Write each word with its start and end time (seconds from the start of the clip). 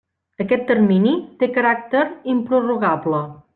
Aquest 0.45 0.63
termini 0.71 1.13
té 1.43 1.51
caràcter 1.59 2.03
improrrogable. 2.35 3.25